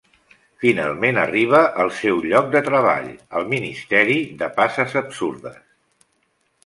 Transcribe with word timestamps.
Finalment 0.61 1.19
arriba 1.23 1.59
al 1.83 1.91
seu 1.97 2.23
lloc 2.31 2.49
de 2.57 2.61
treball, 2.69 3.11
el 3.41 3.47
Ministeri 3.55 4.19
de 4.41 4.49
Passes 4.59 4.97
Absurdes. 5.03 5.61